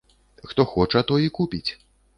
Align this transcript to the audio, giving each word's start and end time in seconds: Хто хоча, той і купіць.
Хто 0.43 0.65
хоча, 0.65 1.03
той 1.13 1.25
і 1.29 1.37
купіць. 1.41 1.69